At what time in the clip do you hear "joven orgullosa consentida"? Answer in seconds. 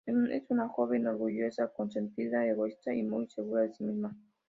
0.67-2.47